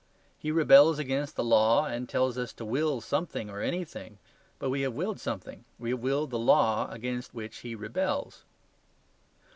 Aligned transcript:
He 0.39 0.49
rebels 0.51 0.97
against 0.97 1.35
the 1.35 1.43
law 1.43 1.85
and 1.85 2.09
tells 2.09 2.35
us 2.35 2.51
to 2.53 2.65
will 2.65 3.01
something 3.01 3.51
or 3.51 3.61
anything. 3.61 4.17
But 4.57 4.71
we 4.71 4.81
have 4.81 4.95
willed 4.95 5.19
something. 5.19 5.63
We 5.77 5.91
have 5.91 5.99
willed 5.99 6.31
the 6.31 6.39
law 6.39 6.89
against 6.89 7.35
which 7.35 7.57
he 7.57 7.75
rebels. 7.75 8.43